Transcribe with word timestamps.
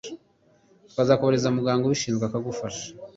twazakubariza 0.91 1.55
muganga 1.57 1.83
ubishinzwe 1.85 2.23
akagufasha 2.25 2.85